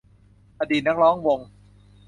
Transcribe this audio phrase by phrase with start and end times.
[0.59, 1.39] อดีตนักร้องวง